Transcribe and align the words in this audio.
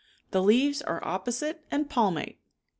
The 0.31 0.41
leaves 0.41 0.81
are 0.81 0.99
opposite 1.05 1.63
and 1.69 1.87
palmate. 1.87 2.39